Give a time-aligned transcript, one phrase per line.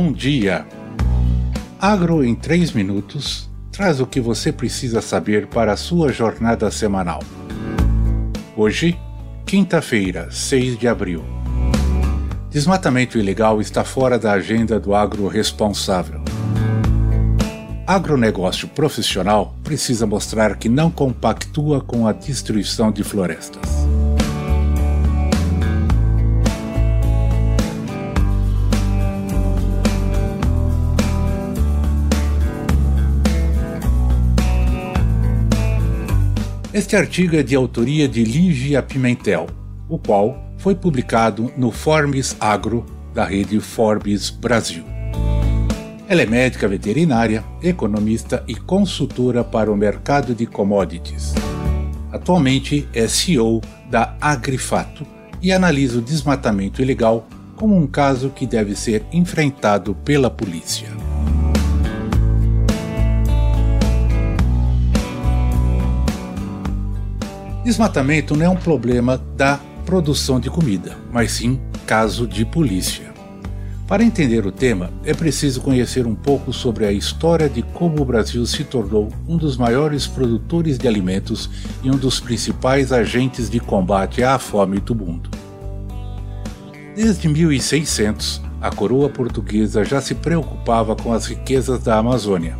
[0.00, 0.64] Bom dia!
[1.80, 7.18] Agro em 3 minutos traz o que você precisa saber para a sua jornada semanal.
[8.56, 8.96] Hoje,
[9.44, 11.24] quinta-feira, 6 de abril.
[12.48, 16.20] Desmatamento ilegal está fora da agenda do agro responsável.
[17.84, 23.77] Agronegócio profissional precisa mostrar que não compactua com a destruição de florestas.
[36.78, 39.48] Este artigo é de autoria de Lígia Pimentel,
[39.88, 44.84] o qual foi publicado no Forbes Agro da rede Forbes Brasil.
[46.06, 51.34] Ela é médica veterinária, economista e consultora para o mercado de commodities.
[52.12, 55.04] Atualmente é CEO da Agrifato
[55.42, 60.86] e analisa o desmatamento ilegal como um caso que deve ser enfrentado pela polícia.
[67.64, 73.08] Desmatamento não é um problema da produção de comida, mas sim caso de polícia.
[73.86, 78.04] Para entender o tema, é preciso conhecer um pouco sobre a história de como o
[78.04, 81.48] Brasil se tornou um dos maiores produtores de alimentos
[81.82, 85.30] e um dos principais agentes de combate à fome do mundo.
[86.94, 92.58] Desde 1600, a coroa portuguesa já se preocupava com as riquezas da Amazônia.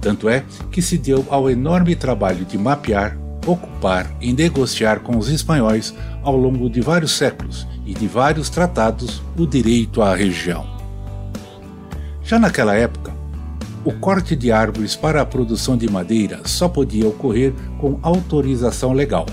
[0.00, 3.16] Tanto é que se deu ao enorme trabalho de mapear,
[3.46, 9.22] ocupar e negociar com os espanhóis ao longo de vários séculos e de vários tratados
[9.38, 10.66] o direito à região.
[12.22, 13.14] Já naquela época,
[13.84, 19.26] o corte de árvores para a produção de madeira só podia ocorrer com autorização legal.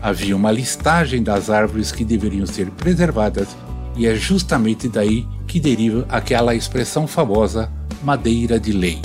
[0.00, 3.48] Havia uma listagem das árvores que deveriam ser preservadas
[3.94, 7.70] e é justamente daí que deriva aquela expressão famosa
[8.02, 9.02] madeira de lei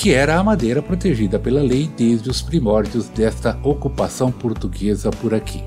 [0.00, 5.62] que era a madeira protegida pela lei desde os primórdios desta ocupação portuguesa por aqui.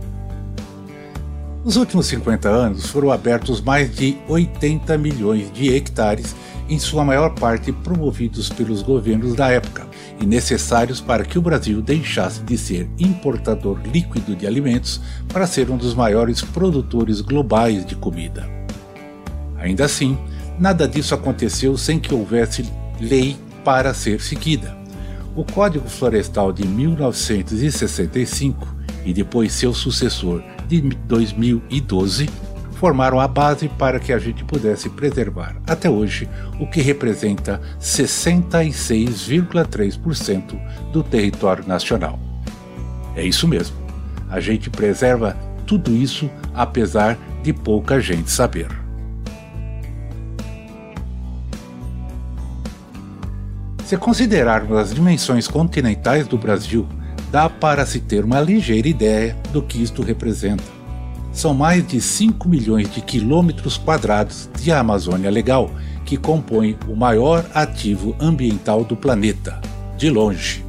[1.63, 6.35] Nos últimos 50 anos foram abertos mais de 80 milhões de hectares,
[6.67, 9.85] em sua maior parte promovidos pelos governos da época
[10.19, 15.00] e necessários para que o Brasil deixasse de ser importador líquido de alimentos
[15.31, 18.50] para ser um dos maiores produtores globais de comida.
[19.57, 20.17] Ainda assim,
[20.57, 22.65] nada disso aconteceu sem que houvesse
[23.00, 24.78] lei para ser seguida.
[25.35, 28.68] O Código Florestal de 1965
[29.06, 32.29] e depois seu sucessor de 2012
[32.84, 36.28] formaram a base para que a gente pudesse preservar até hoje
[36.59, 40.59] o que representa 66,3%
[40.91, 42.19] do território nacional.
[43.16, 43.78] É isso mesmo.
[44.30, 48.82] A gente preserva tudo isso apesar de pouca gente saber.
[53.94, 56.88] Se considerarmos as dimensões continentais do Brasil,
[57.31, 60.64] dá para se ter uma ligeira ideia do que isto representa.
[61.31, 65.70] São mais de 5 milhões de quilômetros quadrados de Amazônia Legal,
[66.06, 69.62] que compõem o maior ativo ambiental do planeta,
[69.96, 70.66] de longe.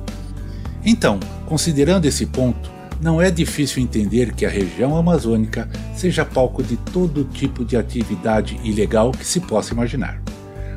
[0.84, 2.70] Então, considerando esse ponto,
[3.00, 8.60] não é difícil entender que a região amazônica seja palco de todo tipo de atividade
[8.62, 10.20] ilegal que se possa imaginar.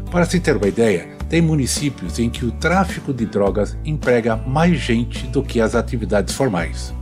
[0.09, 4.79] Para se ter uma ideia, tem municípios em que o tráfico de drogas emprega mais
[4.79, 6.93] gente do que as atividades formais.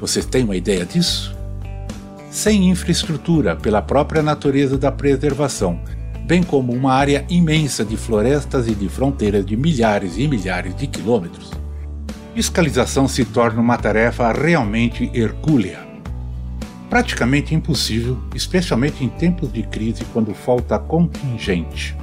[0.00, 1.36] Vocês têm uma ideia disso?
[2.30, 5.80] Sem infraestrutura pela própria natureza da preservação,
[6.26, 10.86] bem como uma área imensa de florestas e de fronteiras de milhares e milhares de
[10.86, 11.50] quilômetros,
[12.34, 15.80] fiscalização se torna uma tarefa realmente hercúlea.
[16.90, 21.96] Praticamente impossível, especialmente em tempos de crise quando falta contingente.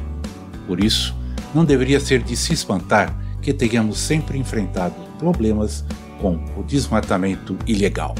[0.67, 1.15] Por isso,
[1.55, 5.85] não deveria ser de se espantar que tenhamos sempre enfrentado problemas
[6.19, 8.13] com o desmatamento ilegal.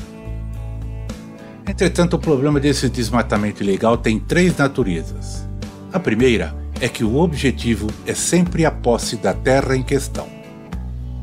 [1.68, 5.46] Entretanto, o problema desse desmatamento ilegal tem três naturezas.
[5.92, 10.28] A primeira é que o objetivo é sempre a posse da terra em questão.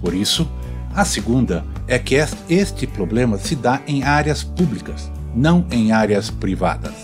[0.03, 0.47] Por isso,
[0.94, 2.17] a segunda é que
[2.50, 6.94] este problema se dá em áreas públicas, não em áreas privadas.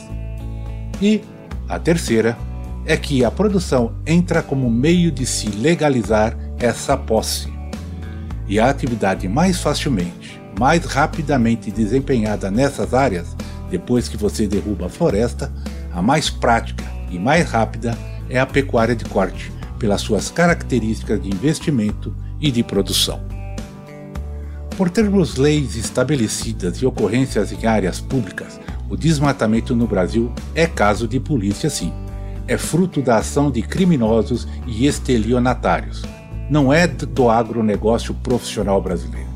[1.00, 1.22] E
[1.68, 2.36] a terceira
[2.88, 7.52] é que a produção entra como meio de se legalizar essa posse.
[8.48, 13.36] E a atividade mais facilmente, mais rapidamente desempenhada nessas áreas,
[13.70, 15.52] depois que você derruba a floresta,
[15.92, 17.96] a mais prática e mais rápida
[18.30, 23.20] é a pecuária de corte, pelas suas características de investimento e de produção.
[24.78, 28.58] Por termos leis estabelecidas e ocorrências em áreas públicas,
[28.88, 31.92] o desmatamento no Brasil é caso de polícia sim
[32.48, 36.02] é fruto da ação de criminosos e estelionatários.
[36.50, 39.28] Não é do agronegócio profissional brasileiro.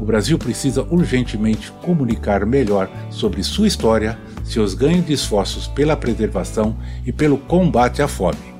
[0.00, 6.76] O Brasil precisa urgentemente comunicar melhor sobre sua história, seus ganhos de esforços pela preservação
[7.06, 8.52] e pelo combate à fome.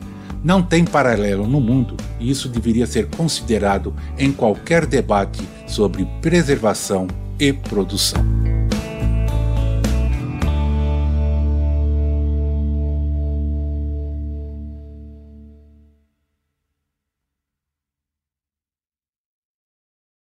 [0.44, 7.08] Não tem paralelo no mundo e isso deveria ser considerado em qualquer debate sobre preservação
[7.38, 8.41] e produção.